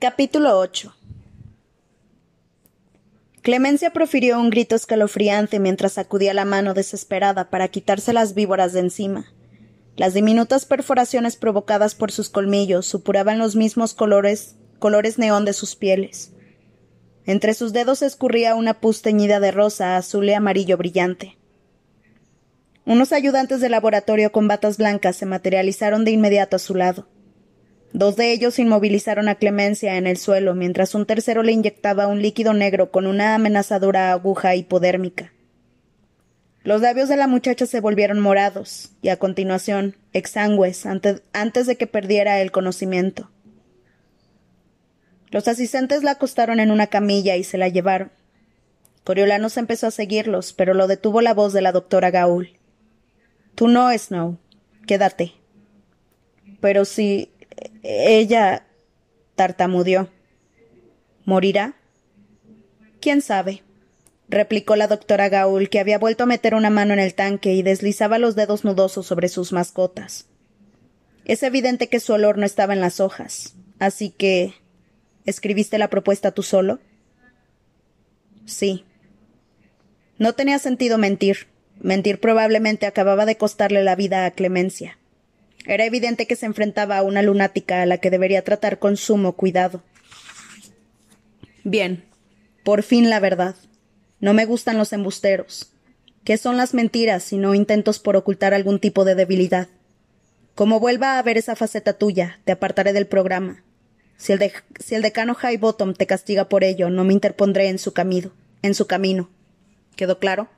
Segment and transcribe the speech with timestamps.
[0.00, 0.94] Capítulo 8
[3.42, 8.80] Clemencia profirió un grito escalofriante mientras sacudía la mano desesperada para quitarse las víboras de
[8.80, 9.30] encima.
[9.96, 15.76] Las diminutas perforaciones provocadas por sus colmillos supuraban los mismos colores, colores neón de sus
[15.76, 16.32] pieles.
[17.26, 21.36] Entre sus dedos escurría una pus teñida de rosa, azul y amarillo brillante.
[22.86, 27.06] Unos ayudantes de laboratorio con batas blancas se materializaron de inmediato a su lado.
[27.92, 32.22] Dos de ellos inmovilizaron a Clemencia en el suelo, mientras un tercero le inyectaba un
[32.22, 35.32] líquido negro con una amenazadora aguja hipodérmica.
[36.62, 41.76] Los labios de la muchacha se volvieron morados, y a continuación, exangües, antes, antes de
[41.76, 43.30] que perdiera el conocimiento.
[45.30, 48.12] Los asistentes la acostaron en una camilla y se la llevaron.
[49.04, 52.58] Coriolanos empezó a seguirlos, pero lo detuvo la voz de la doctora Gaul.
[53.54, 54.38] Tú no, Snow.
[54.86, 55.32] Quédate.
[56.60, 57.30] Pero si
[57.82, 58.66] ella
[59.36, 60.08] tartamudeó.
[61.24, 61.74] ¿Morirá?
[63.00, 63.62] ¿Quién sabe?
[64.30, 67.62] replicó la doctora Gaul, que había vuelto a meter una mano en el tanque y
[67.62, 70.26] deslizaba los dedos nudosos sobre sus mascotas.
[71.24, 74.54] Es evidente que su olor no estaba en las hojas, así que.
[75.26, 76.78] ¿Escribiste la propuesta tú solo?
[78.46, 78.84] Sí.
[80.18, 81.48] No tenía sentido mentir.
[81.78, 84.98] Mentir probablemente acababa de costarle la vida a Clemencia.
[85.66, 89.34] Era evidente que se enfrentaba a una lunática a la que debería tratar con sumo
[89.34, 89.82] cuidado.
[91.64, 92.04] Bien,
[92.64, 93.54] por fin la verdad.
[94.20, 95.72] No me gustan los embusteros.
[96.24, 99.68] ¿Qué son las mentiras sino intentos por ocultar algún tipo de debilidad?
[100.54, 103.62] Como vuelva a ver esa faceta tuya, te apartaré del programa.
[104.18, 105.36] Si el, si el decano
[105.96, 108.32] te castiga por ello, no me interpondré en su camino.
[108.60, 109.30] En su camino.
[109.96, 110.48] ¿Quedó claro?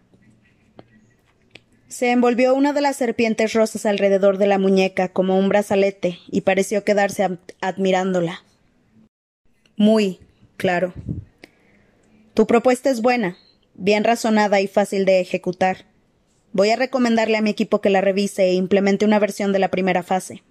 [1.92, 6.40] Se envolvió una de las serpientes rosas alrededor de la muñeca como un brazalete y
[6.40, 8.42] pareció quedarse admirándola.
[9.76, 10.18] Muy,
[10.56, 10.94] claro.
[12.32, 13.36] Tu propuesta es buena,
[13.74, 15.84] bien razonada y fácil de ejecutar.
[16.54, 19.70] Voy a recomendarle a mi equipo que la revise e implemente una versión de la
[19.70, 20.42] primera fase.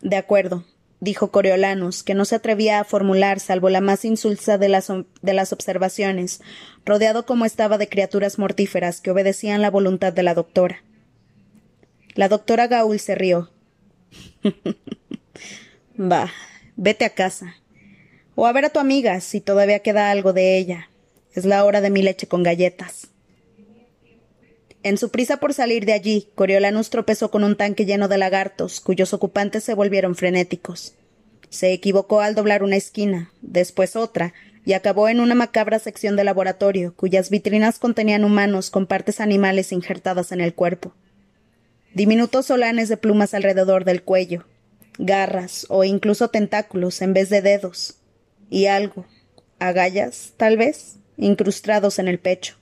[0.00, 0.64] De acuerdo,
[1.02, 4.86] dijo Coriolanus, que no se atrevía a formular salvo la más insulsa de las,
[5.20, 6.40] de las observaciones,
[6.86, 10.84] rodeado como estaba de criaturas mortíferas que obedecían la voluntad de la doctora.
[12.14, 13.50] La doctora Gaul se rió.
[16.00, 16.30] Va,
[16.76, 17.56] vete a casa.
[18.36, 20.88] O a ver a tu amiga, si todavía queda algo de ella.
[21.34, 23.08] Es la hora de mi leche con galletas.
[24.84, 28.80] En su prisa por salir de allí, Coriolanus tropezó con un tanque lleno de lagartos,
[28.80, 30.94] cuyos ocupantes se volvieron frenéticos.
[31.50, 34.34] Se equivocó al doblar una esquina, después otra,
[34.64, 39.70] y acabó en una macabra sección de laboratorio, cuyas vitrinas contenían humanos con partes animales
[39.70, 40.94] injertadas en el cuerpo.
[41.94, 44.46] Diminutos solanes de plumas alrededor del cuello,
[44.98, 47.98] garras o incluso tentáculos en vez de dedos,
[48.50, 49.06] y algo,
[49.58, 52.61] agallas, tal vez, incrustados en el pecho.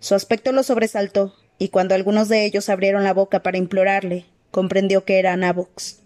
[0.00, 5.04] Su aspecto lo sobresaltó, y cuando algunos de ellos abrieron la boca para implorarle, comprendió
[5.04, 6.00] que eran Avox.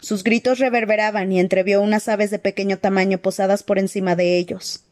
[0.00, 4.84] Sus gritos reverberaban y entrevió unas aves de pequeño tamaño posadas por encima de ellos.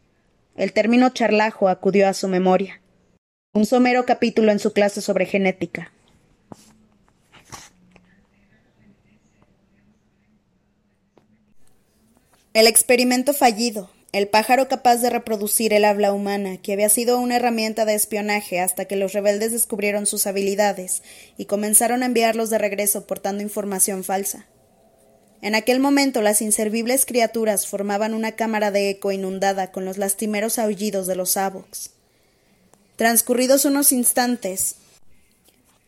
[0.56, 2.81] El término charlajo acudió a su memoria.
[3.53, 5.93] Un somero capítulo en su clase sobre genética.
[12.53, 17.37] El experimento fallido, el pájaro capaz de reproducir el habla humana, que había sido una
[17.37, 21.03] herramienta de espionaje hasta que los rebeldes descubrieron sus habilidades
[21.37, 24.47] y comenzaron a enviarlos de regreso portando información falsa.
[25.43, 30.59] En aquel momento las inservibles criaturas formaban una cámara de eco inundada con los lastimeros
[30.59, 31.91] aullidos de los avox.
[32.97, 34.77] Transcurridos unos instantes,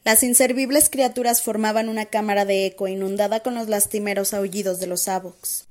[0.05, 5.09] las inservibles criaturas formaban una cámara de eco inundada con los lastimeros aullidos de los
[5.09, 5.68] avox.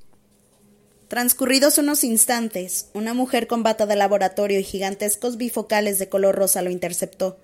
[1.08, 6.62] Transcurridos unos instantes, una mujer con bata de laboratorio y gigantescos bifocales de color rosa
[6.62, 7.40] lo interceptó.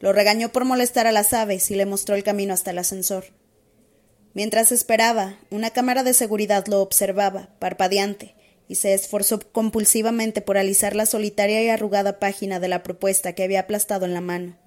[0.00, 3.24] Lo regañó por molestar a las aves y le mostró el camino hasta el ascensor.
[4.34, 8.34] Mientras esperaba, una cámara de seguridad lo observaba, parpadeante,
[8.68, 13.44] y se esforzó compulsivamente por alisar la solitaria y arrugada página de la propuesta que
[13.44, 14.58] había aplastado en la mano.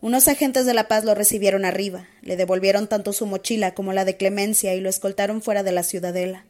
[0.00, 4.04] Unos agentes de la paz lo recibieron arriba, le devolvieron tanto su mochila como la
[4.04, 6.46] de Clemencia y lo escoltaron fuera de la ciudadela.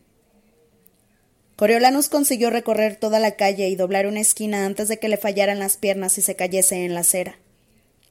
[1.59, 5.59] Coriolanus consiguió recorrer toda la calle y doblar una esquina antes de que le fallaran
[5.59, 7.37] las piernas y se cayese en la acera.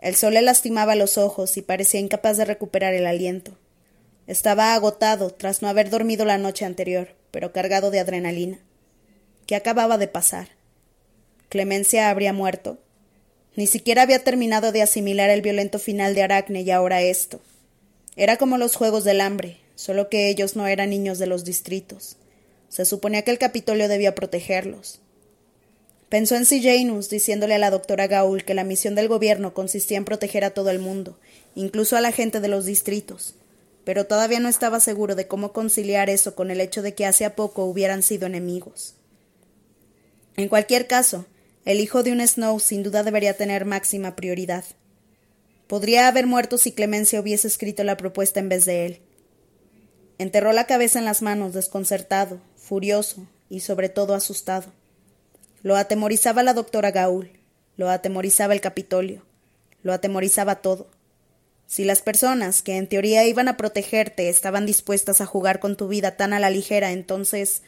[0.02, 3.58] El sol le lastimaba los ojos y parecía incapaz de recuperar el aliento.
[4.28, 8.60] Estaba agotado tras no haber dormido la noche anterior, pero cargado de adrenalina.
[9.46, 10.50] ¿Qué acababa de pasar?
[11.48, 12.80] ¿Clemencia habría muerto?
[13.56, 17.40] Ni siquiera había terminado de asimilar el violento final de Aracne y ahora esto.
[18.18, 22.18] Era como los juegos del hambre, solo que ellos no eran niños de los distritos.
[22.70, 25.00] Se suponía que el Capitolio debía protegerlos.
[26.10, 30.06] Pensó en Janus, diciéndole a la doctora Gaul que la misión del gobierno consistía en
[30.06, 31.20] proteger a todo el mundo,
[31.54, 33.36] incluso a la gente de los distritos,
[33.84, 37.30] pero todavía no estaba seguro de cómo conciliar eso con el hecho de que hace
[37.30, 38.96] poco hubieran sido enemigos.
[40.38, 41.26] En cualquier caso,
[41.66, 44.64] el hijo de un Snow sin duda debería tener máxima prioridad.
[45.68, 49.02] Podría haber muerto si Clemencia hubiese escrito la propuesta en vez de él.
[50.18, 54.72] Enterró la cabeza en las manos, desconcertado, furioso y sobre todo asustado.
[55.64, 57.32] Lo atemorizaba la doctora Gaul,
[57.78, 59.24] lo atemorizaba el Capitolio,
[59.84, 60.90] lo atemorizaba todo.
[61.66, 65.88] Si las personas que en teoría iban a protegerte estaban dispuestas a jugar con tu
[65.88, 67.64] vida tan a la ligera, entonces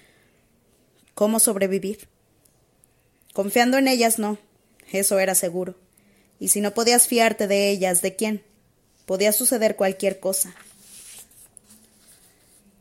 [1.14, 2.08] ¿cómo sobrevivir?
[3.34, 4.38] Confiando en ellas no,
[4.92, 5.76] eso era seguro.
[6.40, 8.44] Y si no podías fiarte de ellas, ¿de quién?
[9.06, 10.54] Podía suceder cualquier cosa.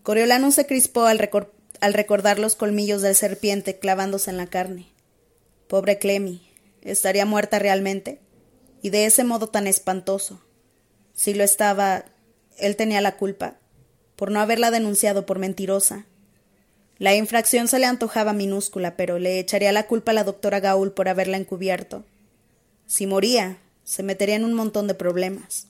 [0.04, 1.18] Coriolanus se crispó al,
[1.80, 4.86] al recordar los colmillos del serpiente clavándose en la carne.
[5.69, 6.48] Pobre Clemi,
[6.82, 8.20] ¿estaría muerta realmente?
[8.82, 10.40] Y de ese modo tan espantoso.
[11.14, 12.04] Si lo estaba,
[12.58, 13.56] él tenía la culpa,
[14.16, 16.06] por no haberla denunciado por mentirosa.
[16.98, 20.92] La infracción se le antojaba minúscula, pero le echaría la culpa a la doctora Gaul
[20.92, 22.04] por haberla encubierto.
[22.86, 25.69] Si moría, se metería en un montón de problemas.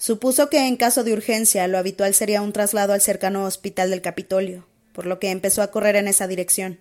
[0.00, 4.00] Supuso que en caso de urgencia lo habitual sería un traslado al cercano hospital del
[4.00, 6.78] Capitolio, por lo que empezó a correr en esa dirección.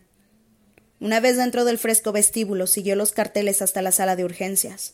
[1.02, 4.94] Una vez dentro del fresco vestíbulo, siguió los carteles hasta la sala de urgencias.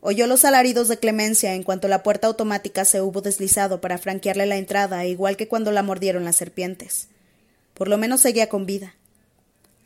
[0.00, 4.46] Oyó los alaridos de clemencia en cuanto la puerta automática se hubo deslizado para franquearle
[4.46, 7.08] la entrada, igual que cuando la mordieron las serpientes.
[7.74, 8.94] Por lo menos seguía con vida.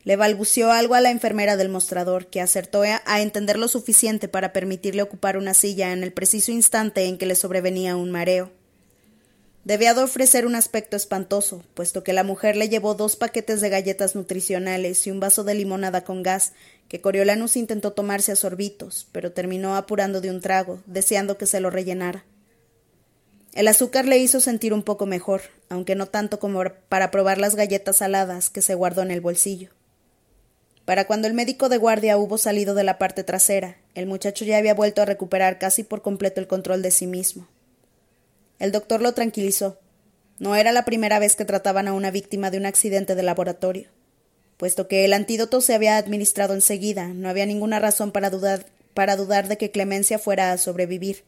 [0.05, 4.53] Le balbuceó algo a la enfermera del mostrador, que acertó a entender lo suficiente para
[4.53, 8.51] permitirle ocupar una silla en el preciso instante en que le sobrevenía un mareo.
[9.65, 13.69] Debía de ofrecer un aspecto espantoso, puesto que la mujer le llevó dos paquetes de
[13.69, 16.55] galletas nutricionales y un vaso de limonada con gas,
[16.89, 21.61] que Coriolanus intentó tomarse a sorbitos, pero terminó apurando de un trago, deseando que se
[21.61, 22.25] lo rellenara.
[23.53, 27.55] El azúcar le hizo sentir un poco mejor, aunque no tanto como para probar las
[27.55, 29.71] galletas saladas que se guardó en el bolsillo.
[30.85, 34.59] Para cuando el médico de guardia hubo salido de la parte trasera, el muchacho ya
[34.59, 37.49] había vuelto a recuperar casi por completo el control de sí mismo.
[38.59, 39.79] El doctor lo tranquilizó.
[40.39, 43.89] No era la primera vez que trataban a una víctima de un accidente de laboratorio.
[44.57, 49.17] Puesto que el antídoto se había administrado enseguida, no había ninguna razón para dudar, para
[49.17, 51.25] dudar de que Clemencia fuera a sobrevivir,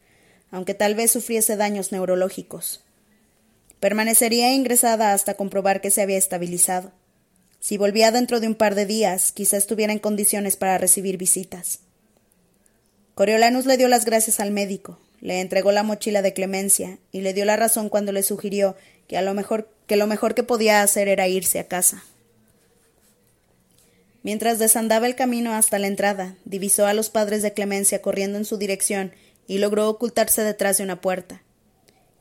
[0.51, 2.83] aunque tal vez sufriese daños neurológicos.
[3.79, 6.91] Permanecería ingresada hasta comprobar que se había estabilizado.
[7.63, 11.79] Si volvía dentro de un par de días, quizá estuviera en condiciones para recibir visitas.
[13.15, 17.33] Coriolanus le dio las gracias al médico, le entregó la mochila de Clemencia y le
[17.33, 18.75] dio la razón cuando le sugirió
[19.07, 22.03] que a lo mejor que lo mejor que podía hacer era irse a casa.
[24.23, 28.43] Mientras desandaba el camino hasta la entrada, divisó a los padres de Clemencia corriendo en
[28.43, 29.13] su dirección
[29.47, 31.42] y logró ocultarse detrás de una puerta.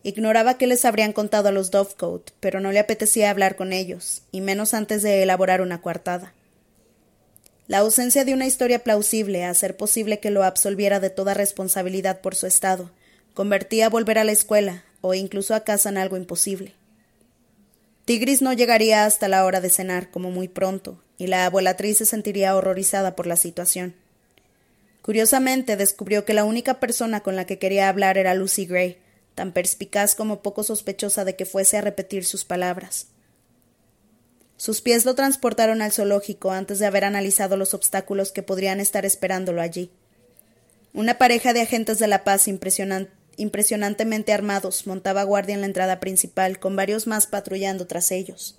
[0.05, 4.23] Ignoraba qué les habrían contado a los Dovecote, pero no le apetecía hablar con ellos,
[4.33, 6.33] y menos antes de elaborar una coartada.
[7.69, 12.21] La ausencia de una historia plausible, a ser posible que lo absolviera de toda responsabilidad
[12.21, 12.91] por su estado,
[13.35, 16.75] convertía volver a la escuela o incluso a casa en algo imposible.
[18.05, 22.07] Tigris no llegaría hasta la hora de cenar, como muy pronto, y la abuelatriz se
[22.07, 23.95] sentiría horrorizada por la situación.
[25.03, 28.99] Curiosamente descubrió que la única persona con la que quería hablar era Lucy Gray,
[29.35, 33.07] tan perspicaz como poco sospechosa de que fuese a repetir sus palabras.
[34.57, 39.05] Sus pies lo transportaron al zoológico antes de haber analizado los obstáculos que podrían estar
[39.05, 39.91] esperándolo allí.
[40.95, 46.61] Una pareja de agentes de la paz impresionantemente armados montaba guardia en la entrada principal,
[46.61, 48.59] con varios más patrullando tras ellos.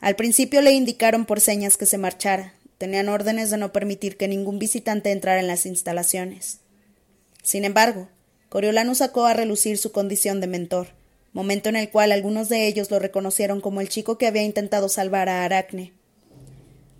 [0.00, 2.54] Al principio le indicaron por señas que se marchara.
[2.78, 6.58] Tenían órdenes de no permitir que ningún visitante entrara en las instalaciones.
[7.42, 8.08] Sin embargo,
[8.54, 10.86] Coriolano sacó a relucir su condición de mentor
[11.34, 14.88] momento en el cual algunos de ellos lo reconocieron como el chico que había intentado
[14.88, 15.92] salvar a Aracne.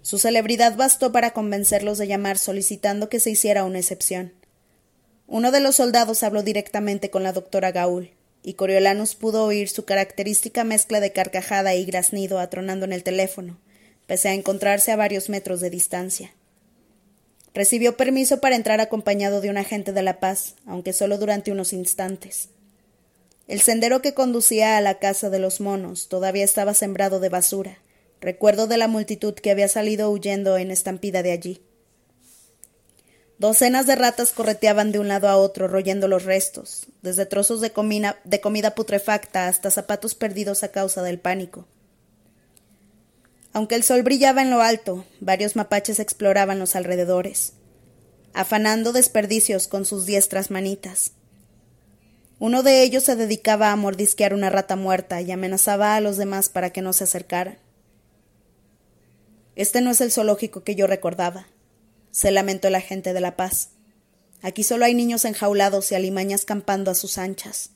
[0.02, 4.32] Su celebridad bastó para convencerlos de llamar solicitando que se hiciera una excepción.
[5.26, 8.11] Uno de los soldados habló directamente con la doctora Gaul,
[8.42, 13.56] y Coriolanus pudo oír su característica mezcla de carcajada y graznido atronando en el teléfono,
[14.06, 16.34] pese a encontrarse a varios metros de distancia.
[17.54, 21.73] Recibió permiso para entrar acompañado de un agente de la paz, aunque solo durante unos
[21.73, 22.49] instantes.
[23.46, 27.78] El sendero que conducía a la casa de los monos todavía estaba sembrado de basura,
[28.20, 31.62] recuerdo de la multitud que había salido huyendo en estampida de allí.
[33.38, 37.73] Docenas de ratas correteaban de un lado a otro royendo los restos, desde trozos de,
[38.25, 41.66] de comida putrefacta hasta zapatos perdidos a causa del pánico.
[43.54, 47.52] Aunque el sol brillaba en lo alto, varios mapaches exploraban los alrededores,
[48.34, 51.12] afanando desperdicios con sus diestras manitas.
[52.40, 56.49] Uno de ellos se dedicaba a mordisquear una rata muerta y amenazaba a los demás
[56.49, 57.58] para que no se acercaran.
[59.54, 61.46] Este no es el zoológico que yo recordaba,
[62.11, 63.70] se lamentó el agente de la paz.
[64.42, 67.70] Aquí solo hay niños enjaulados y alimañas campando a sus anchas.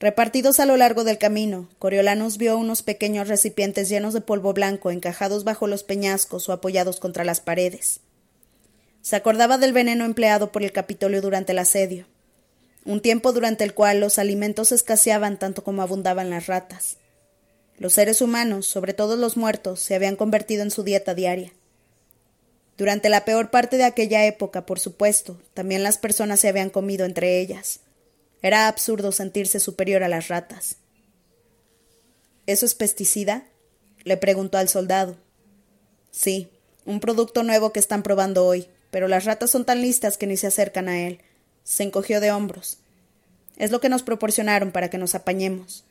[0.00, 4.92] Repartidos a lo largo del camino, Coriolanus vio unos pequeños recipientes llenos de polvo blanco
[4.92, 7.98] encajados bajo los peñascos o apoyados contra las paredes.
[9.02, 12.06] Se acordaba del veneno empleado por el Capitolio durante el asedio,
[12.84, 16.98] un tiempo durante el cual los alimentos escaseaban tanto como abundaban las ratas.
[17.76, 21.52] Los seres humanos, sobre todo los muertos, se habían convertido en su dieta diaria.
[22.76, 27.04] Durante la peor parte de aquella época, por supuesto, también las personas se habían comido
[27.04, 27.80] entre ellas.
[28.42, 30.76] Era absurdo sentirse superior a las ratas.
[32.46, 33.44] ¿Eso es pesticida?
[34.04, 35.16] le preguntó al soldado.
[36.10, 36.48] Sí,
[36.84, 40.36] un producto nuevo que están probando hoy, pero las ratas son tan listas que ni
[40.36, 41.20] se acercan a él.
[41.64, 42.78] Se encogió de hombros.
[43.56, 45.84] Es lo que nos proporcionaron para que nos apañemos.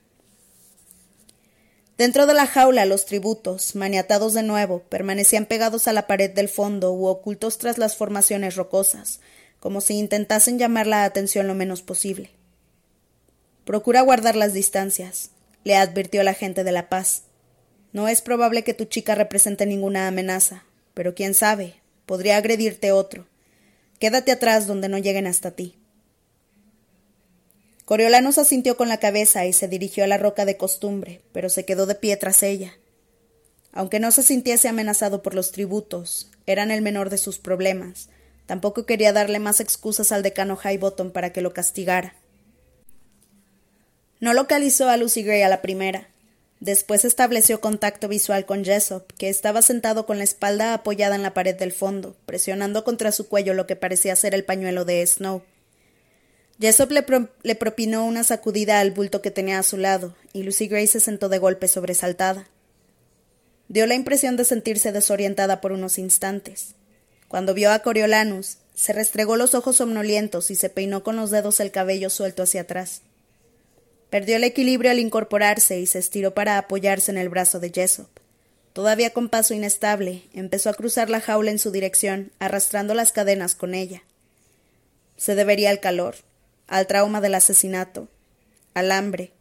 [1.97, 6.47] Dentro de la jaula los tributos, maniatados de nuevo, permanecían pegados a la pared del
[6.47, 9.19] fondo u ocultos tras las formaciones rocosas,
[9.59, 12.36] como si intentasen llamar la atención lo menos posible.
[13.67, 15.31] Procura guardar las distancias,
[15.65, 17.23] le advirtió la gente de la paz.
[17.91, 23.27] No es probable que tu chica represente ninguna amenaza, pero quién sabe, podría agredirte otro.
[23.99, 25.77] Quédate atrás donde no lleguen hasta ti.
[27.83, 31.65] Coriolanos asintió con la cabeza y se dirigió a la roca de costumbre, pero se
[31.65, 32.71] quedó de pie tras ella.
[33.73, 38.07] Aunque no se sintiese amenazado por los tributos, eran el menor de sus problemas.
[38.45, 42.15] Tampoco quería darle más excusas al decano Highbottom para que lo castigara.
[44.19, 46.07] No localizó a Lucy Gray a la primera.
[46.59, 51.35] Después estableció contacto visual con Jessop, que estaba sentado con la espalda apoyada en la
[51.35, 55.43] pared del fondo, presionando contra su cuello lo que parecía ser el pañuelo de Snow.
[56.59, 57.05] Jessop le,
[57.43, 60.99] le propinó una sacudida al bulto que tenía a su lado, y Lucy Gray se
[60.99, 62.47] sentó de golpe sobresaltada.
[63.67, 66.73] Dio la impresión de sentirse desorientada por unos instantes.
[67.27, 71.59] Cuando vio a Coriolanus, se restregó los ojos somnolientos y se peinó con los dedos
[71.59, 73.01] el cabello suelto hacia atrás.
[74.09, 78.07] Perdió el equilibrio al incorporarse y se estiró para apoyarse en el brazo de Jessop.
[78.71, 83.53] Todavía con paso inestable, empezó a cruzar la jaula en su dirección, arrastrando las cadenas
[83.53, 84.03] con ella.
[85.17, 86.15] Se debería al calor,
[86.67, 88.07] al trauma del asesinato,
[88.73, 89.31] al hambre.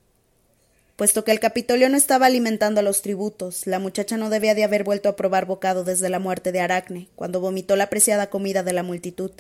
[0.97, 4.65] Puesto que el Capitolio no estaba alimentando a los tributos, la muchacha no debía de
[4.65, 8.63] haber vuelto a probar bocado desde la muerte de Aracne, cuando vomitó la apreciada comida
[8.63, 9.31] de la multitud,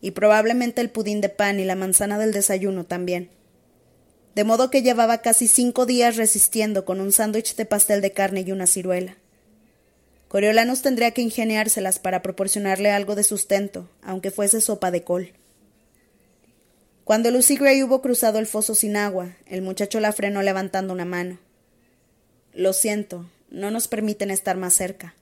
[0.00, 3.30] y probablemente el pudín de pan y la manzana del desayuno también
[4.38, 8.44] de modo que llevaba casi cinco días resistiendo con un sándwich de pastel de carne
[8.46, 9.16] y una ciruela.
[10.28, 15.32] Coriolanos tendría que ingeniárselas para proporcionarle algo de sustento, aunque fuese sopa de col.
[17.02, 21.04] Cuando Lucy Gray hubo cruzado el foso sin agua, el muchacho la frenó levantando una
[21.04, 21.40] mano.
[22.52, 25.16] Lo siento, no nos permiten estar más cerca.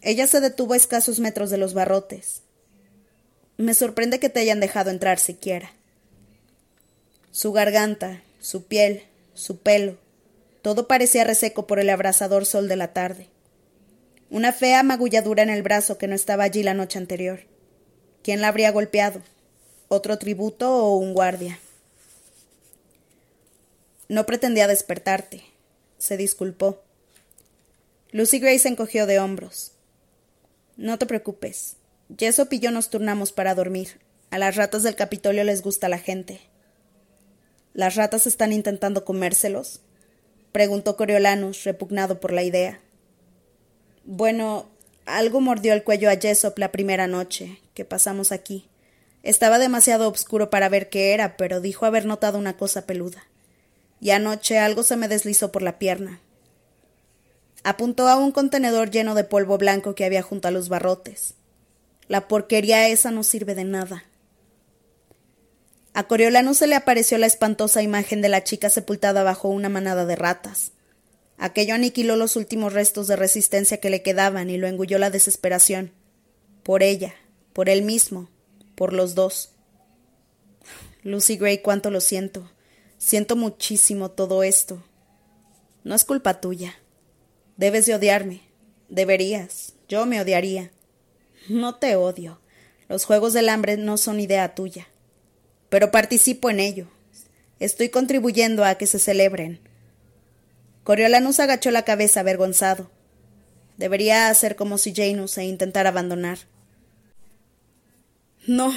[0.00, 2.40] Ella se detuvo a escasos metros de los barrotes.
[3.58, 5.70] Me sorprende que te hayan dejado entrar siquiera.
[7.30, 9.02] Su garganta, su piel,
[9.34, 9.96] su pelo,
[10.62, 13.28] todo parecía reseco por el abrasador sol de la tarde.
[14.30, 17.40] Una fea magulladura en el brazo que no estaba allí la noche anterior.
[18.22, 19.22] ¿Quién la habría golpeado?
[19.88, 21.58] ¿Otro tributo o un guardia?
[24.08, 25.42] No pretendía despertarte,
[25.98, 26.82] se disculpó.
[28.10, 29.72] Lucy Gray se encogió de hombros.
[30.76, 31.76] No te preocupes.
[32.16, 34.00] Jessop y yo nos turnamos para dormir.
[34.30, 36.40] A las ratas del Capitolio les gusta la gente.
[37.78, 39.82] ¿Las ratas están intentando comérselos?
[40.50, 42.80] preguntó Coriolanus, repugnado por la idea.
[44.02, 44.66] Bueno,
[45.06, 48.66] algo mordió el cuello a Jessop la primera noche que pasamos aquí.
[49.22, 53.28] Estaba demasiado oscuro para ver qué era, pero dijo haber notado una cosa peluda.
[54.00, 56.18] Y anoche algo se me deslizó por la pierna.
[57.62, 61.34] Apuntó a un contenedor lleno de polvo blanco que había junto a los barrotes.
[62.08, 64.07] La porquería esa no sirve de nada.
[65.98, 70.06] A Coriolano se le apareció la espantosa imagen de la chica sepultada bajo una manada
[70.06, 70.70] de ratas.
[71.38, 75.90] Aquello aniquiló los últimos restos de resistencia que le quedaban y lo engulló la desesperación.
[76.62, 77.16] Por ella,
[77.52, 78.30] por él mismo,
[78.76, 79.50] por los dos.
[81.02, 82.48] Lucy Gray, cuánto lo siento.
[82.96, 84.80] Siento muchísimo todo esto.
[85.82, 86.76] No es culpa tuya.
[87.56, 88.42] Debes de odiarme.
[88.88, 89.72] Deberías.
[89.88, 90.70] Yo me odiaría.
[91.48, 92.40] No te odio.
[92.88, 94.86] Los Juegos del Hambre no son idea tuya
[95.68, 96.88] pero participo en ello.
[97.60, 99.60] Estoy contribuyendo a que se celebren.
[100.84, 102.90] Coriolanus agachó la cabeza avergonzado.
[103.76, 106.38] Debería hacer como si Janus e intentar abandonar.
[108.46, 108.72] No,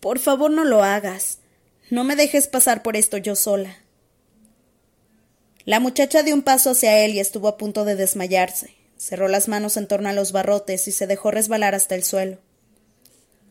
[0.00, 1.38] por favor no lo hagas.
[1.90, 3.76] No me dejes pasar por esto yo sola.
[5.64, 8.74] La muchacha dio un paso hacia él y estuvo a punto de desmayarse.
[8.96, 12.38] Cerró las manos en torno a los barrotes y se dejó resbalar hasta el suelo.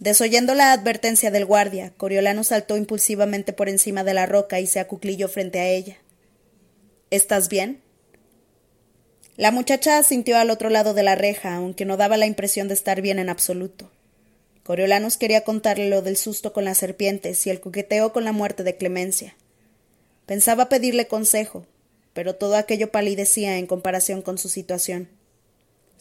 [0.02, 4.80] Desoyendo la advertencia del guardia, Coriolano saltó impulsivamente por encima de la roca y se
[4.80, 6.00] acuclilló frente a ella.
[7.12, 7.84] ¿Estás bien?
[9.38, 12.74] La muchacha asintió al otro lado de la reja, aunque no daba la impresión de
[12.74, 13.92] estar bien en absoluto.
[14.64, 18.64] Coriolanos quería contarle lo del susto con las serpientes y el coqueteo con la muerte
[18.64, 19.36] de Clemencia.
[20.26, 21.68] Pensaba pedirle consejo,
[22.14, 25.10] pero todo aquello palidecía en comparación con su situación.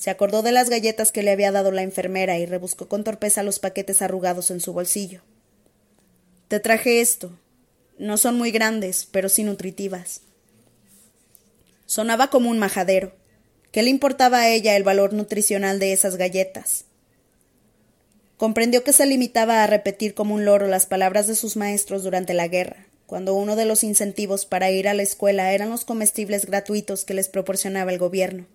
[0.01, 3.43] Se acordó de las galletas que le había dado la enfermera y rebuscó con torpeza
[3.43, 5.21] los paquetes arrugados en su bolsillo.
[6.49, 7.39] Te traje esto.
[7.99, 10.23] No son muy grandes, pero sí nutritivas.
[11.85, 13.13] Sonaba como un majadero.
[13.73, 16.87] ¿Qué le importaba a ella el valor nutricional de esas galletas?
[18.39, 22.33] Comprendió que se limitaba a repetir como un loro las palabras de sus maestros durante
[22.33, 26.47] la guerra, cuando uno de los incentivos para ir a la escuela eran los comestibles
[26.47, 28.47] gratuitos que les proporcionaba el gobierno.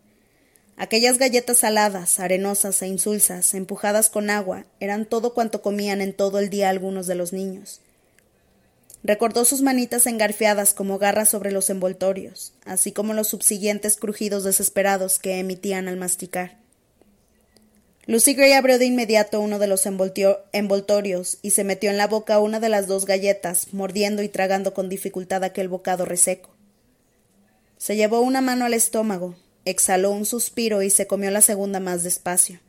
[0.77, 6.39] Aquellas galletas saladas, arenosas e insulsas, empujadas con agua, eran todo cuanto comían en todo
[6.39, 7.79] el día algunos de los niños.
[9.01, 15.19] Recordó sus manitas engarfiadas como garras sobre los envoltorios, así como los subsiguientes crujidos desesperados
[15.19, 16.57] que emitían al masticar.
[18.07, 22.39] Lucy Gray abrió de inmediato uno de los envoltorios y se metió en la boca
[22.39, 26.49] una de las dos galletas, mordiendo y tragando con dificultad aquel bocado reseco.
[27.77, 32.03] Se llevó una mano al estómago, exhaló un suspiro y se comió la segunda más
[32.03, 32.59] despacio.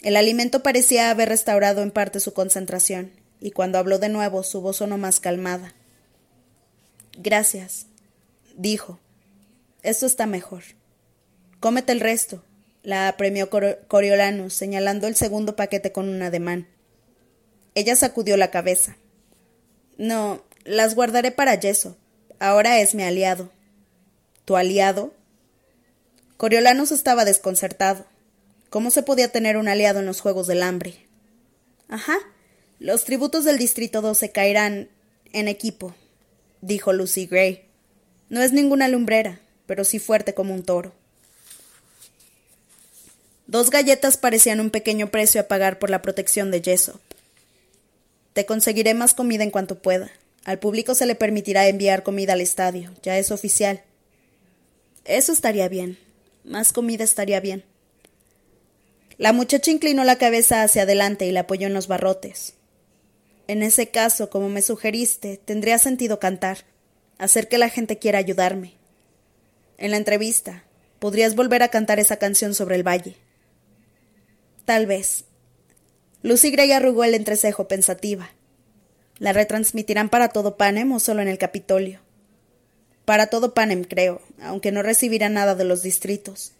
[0.00, 4.60] El alimento parecía haber restaurado en parte su concentración, y cuando habló de nuevo su
[4.60, 5.74] voz sonó más calmada.
[7.18, 7.86] Gracias,
[8.56, 8.98] dijo.
[9.82, 10.62] Esto está mejor.
[11.58, 12.42] Cómete el resto.
[12.82, 13.50] La apremió
[13.88, 16.66] Coriolanus, señalando el segundo paquete con un ademán.
[17.74, 18.96] Ella sacudió la cabeza.
[19.98, 21.96] No, las guardaré para Yeso.
[22.38, 23.50] Ahora es mi aliado.
[24.46, 25.12] ¿Tu aliado?
[26.40, 28.06] Coriolanus estaba desconcertado.
[28.70, 30.94] ¿Cómo se podía tener un aliado en los Juegos del Hambre?
[31.86, 32.16] Ajá.
[32.78, 34.88] Los tributos del Distrito 12 caerán
[35.34, 35.94] en equipo,
[36.62, 37.66] dijo Lucy Gray.
[38.30, 40.94] No es ninguna lumbrera, pero sí fuerte como un toro.
[43.46, 47.02] Dos galletas parecían un pequeño precio a pagar por la protección de Yeso.
[48.32, 50.10] Te conseguiré más comida en cuanto pueda.
[50.46, 53.82] Al público se le permitirá enviar comida al estadio, ya es oficial.
[55.04, 55.98] Eso estaría bien.
[56.44, 57.64] Más comida estaría bien.
[59.18, 62.54] La muchacha inclinó la cabeza hacia adelante y la apoyó en los barrotes.
[63.48, 66.64] En ese caso, como me sugeriste, tendría sentido cantar,
[67.18, 68.74] hacer que la gente quiera ayudarme.
[69.76, 70.64] En la entrevista,
[70.98, 73.16] podrías volver a cantar esa canción sobre el valle.
[74.64, 75.24] Tal vez.
[76.22, 78.30] Lucy Gray arrugó el entrecejo pensativa.
[79.18, 82.00] ¿La retransmitirán para todo Panem o solo en el Capitolio?
[83.10, 86.52] Para todo Panem, creo, aunque no recibirá nada de los distritos.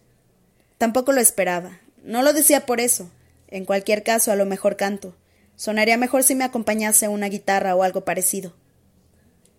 [0.79, 1.79] Tampoco lo esperaba.
[2.03, 3.09] No lo decía por eso.
[3.47, 5.15] En cualquier caso, a lo mejor canto.
[5.55, 8.53] Sonaría mejor si me acompañase una guitarra o algo parecido.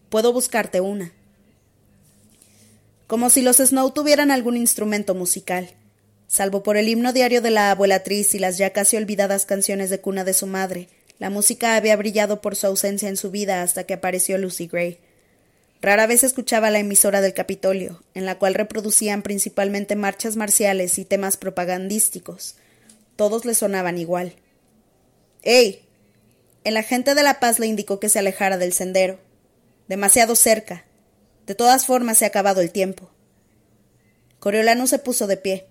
[0.09, 1.13] Puedo buscarte una.
[3.07, 5.69] Como si los Snow tuvieran algún instrumento musical
[6.27, 10.01] salvo por el himno diario de la abuelatriz y las ya casi olvidadas canciones de
[10.01, 10.89] cuna de su madre.
[11.19, 14.99] La música había brillado por su ausencia en su vida hasta que apareció Lucy Gray.
[15.81, 21.05] Rara vez escuchaba la emisora del Capitolio, en la cual reproducían principalmente marchas marciales y
[21.05, 22.55] temas propagandísticos.
[23.15, 24.35] Todos le sonaban igual.
[25.41, 25.83] ¡Ey!
[26.63, 29.19] El agente de la paz le indicó que se alejara del sendero.
[29.87, 30.85] Demasiado cerca.
[31.47, 33.09] De todas formas se ha acabado el tiempo.
[34.39, 35.65] Coriolano se puso de pie.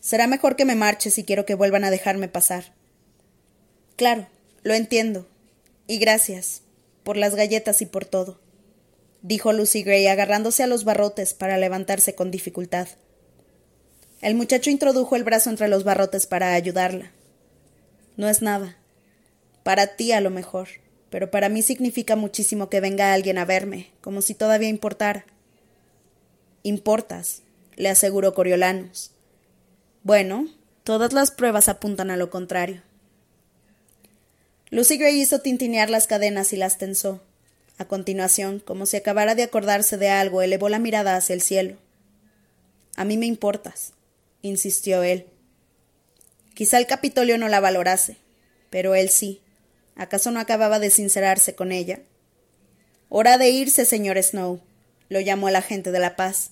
[0.00, 2.72] Será mejor que me marche si quiero que vuelvan a dejarme pasar.
[3.96, 4.26] Claro,
[4.62, 5.28] lo entiendo.
[5.86, 6.62] Y gracias,
[7.04, 8.40] por las galletas y por todo,
[9.22, 12.88] dijo Lucy Gray agarrándose a los barrotes para levantarse con dificultad.
[14.20, 17.10] El muchacho introdujo el brazo entre los barrotes para ayudarla.
[18.16, 18.76] No es nada.
[19.62, 20.68] Para ti a lo mejor,
[21.10, 25.24] pero para mí significa muchísimo que venga alguien a verme, como si todavía importara.
[26.62, 27.42] Importas,
[27.76, 29.12] le aseguró Coriolanos.
[30.02, 30.48] Bueno,
[30.84, 32.82] todas las pruebas apuntan a lo contrario.
[34.70, 37.22] Lucy Gray hizo tintinear las cadenas y las tensó.
[37.80, 41.78] A continuación, como si acabara de acordarse de algo, elevó la mirada hacia el cielo.
[42.94, 43.94] A mí me importas,
[44.42, 45.24] insistió él.
[46.52, 48.18] Quizá el Capitolio no la valorase,
[48.68, 49.40] pero él sí.
[49.96, 52.00] ¿Acaso no acababa de sincerarse con ella?
[53.08, 54.60] Hora de irse, señor Snow.
[55.08, 56.50] lo llamó el agente de la paz.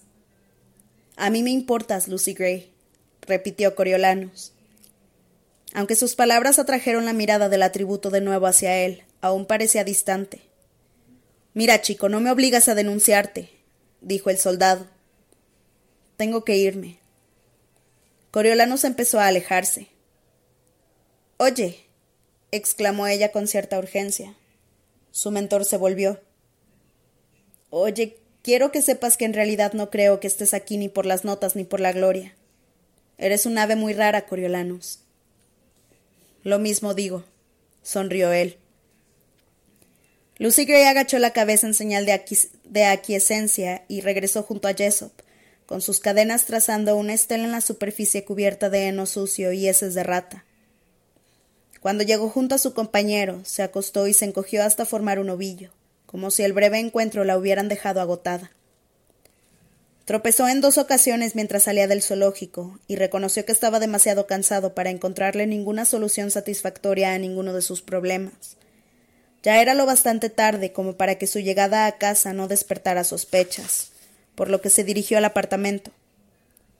[1.16, 2.72] A mí me importas, Lucy Gray,
[3.20, 4.54] repitió Coriolanus.
[5.74, 10.47] Aunque sus palabras atrajeron la mirada del atributo de nuevo hacia él, aún parecía distante.
[11.58, 13.50] Mira, chico, no me obligas a denunciarte,
[14.00, 14.86] dijo el soldado.
[16.16, 17.00] Tengo que irme.
[18.30, 19.88] Coriolanus empezó a alejarse.
[21.36, 21.84] Oye,
[22.52, 24.36] exclamó ella con cierta urgencia.
[25.10, 26.20] Su mentor se volvió.
[27.70, 31.24] Oye, quiero que sepas que en realidad no creo que estés aquí ni por las
[31.24, 32.36] notas ni por la gloria.
[33.16, 35.00] Eres un ave muy rara, Coriolanus.
[36.44, 37.24] Lo mismo digo,
[37.82, 38.58] sonrió él.
[40.38, 42.22] Lucy Gray agachó la cabeza en señal de,
[42.64, 45.12] de aquiescencia y regresó junto a Jessop,
[45.66, 49.94] con sus cadenas trazando una estela en la superficie cubierta de heno sucio y heces
[49.94, 50.44] de rata.
[51.80, 55.72] Cuando llegó junto a su compañero, se acostó y se encogió hasta formar un ovillo,
[56.06, 58.52] como si el breve encuentro la hubieran dejado agotada.
[60.04, 64.90] Tropezó en dos ocasiones mientras salía del zoológico y reconoció que estaba demasiado cansado para
[64.90, 68.56] encontrarle ninguna solución satisfactoria a ninguno de sus problemas.
[69.42, 73.90] Ya era lo bastante tarde como para que su llegada a casa no despertara sospechas,
[74.34, 75.92] por lo que se dirigió al apartamento.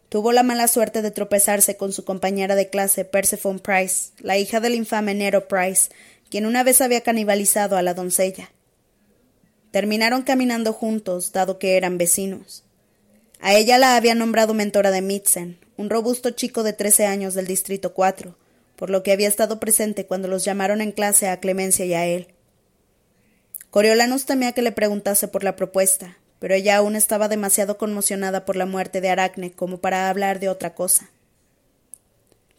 [0.09, 4.59] Tuvo la mala suerte de tropezarse con su compañera de clase Persephone Price, la hija
[4.59, 5.91] del infame Nero Price,
[6.31, 8.51] quien una vez había canibalizado a la doncella.
[9.71, 12.65] Terminaron caminando juntos, dado que eran vecinos.
[13.41, 17.47] A ella la había nombrado mentora de Mitzen, un robusto chico de trece años del
[17.47, 18.35] Distrito 4,
[18.77, 22.07] por lo que había estado presente cuando los llamaron en clase a Clemencia y a
[22.07, 22.29] él.
[23.71, 28.57] Coriolanus temía que le preguntase por la propuesta, pero ella aún estaba demasiado conmocionada por
[28.57, 31.11] la muerte de Aracne como para hablar de otra cosa.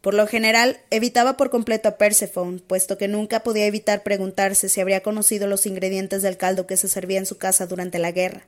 [0.02, 4.80] Por lo general, evitaba por completo a Persephone, puesto que nunca podía evitar preguntarse si
[4.80, 8.48] habría conocido los ingredientes del caldo que se servía en su casa durante la guerra.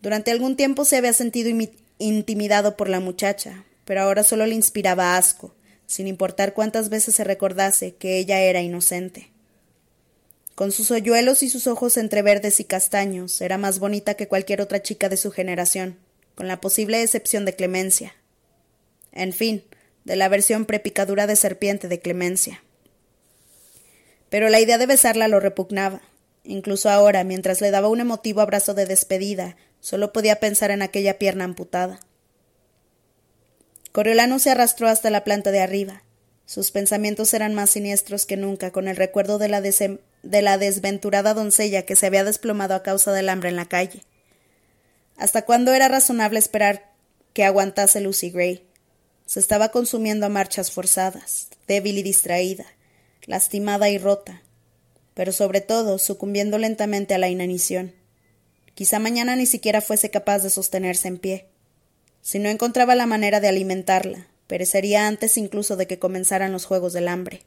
[0.00, 1.50] Durante algún tiempo se había sentido
[1.98, 5.52] intimidado por la muchacha, pero ahora solo le inspiraba asco,
[5.86, 9.30] sin importar cuántas veces se recordase que ella era inocente.
[10.60, 14.60] Con sus hoyuelos y sus ojos entre verdes y castaños, era más bonita que cualquier
[14.60, 15.96] otra chica de su generación,
[16.34, 18.14] con la posible excepción de Clemencia.
[19.10, 19.64] En fin,
[20.04, 22.62] de la versión prepicadura de serpiente de Clemencia.
[24.28, 26.02] Pero la idea de besarla lo repugnaba.
[26.44, 31.18] Incluso ahora, mientras le daba un emotivo abrazo de despedida, solo podía pensar en aquella
[31.18, 32.00] pierna amputada.
[33.92, 36.02] Coriolano se arrastró hasta la planta de arriba.
[36.44, 39.62] Sus pensamientos eran más siniestros que nunca con el recuerdo de la,
[40.22, 44.04] de la desventurada doncella que se había desplomado a causa del hambre en la calle.
[45.16, 46.90] ¿Hasta cuándo era razonable esperar
[47.32, 48.66] que aguantase Lucy Gray?
[49.26, 52.66] Se estaba consumiendo a marchas forzadas, débil y distraída,
[53.26, 54.42] lastimada y rota,
[55.14, 57.94] pero sobre todo sucumbiendo lentamente a la inanición.
[58.74, 61.46] Quizá mañana ni siquiera fuese capaz de sostenerse en pie.
[62.22, 66.92] Si no encontraba la manera de alimentarla, perecería antes incluso de que comenzaran los juegos
[66.92, 67.42] del hambre.